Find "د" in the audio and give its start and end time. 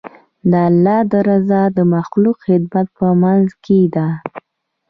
0.51-0.53, 1.77-1.79, 2.41-2.43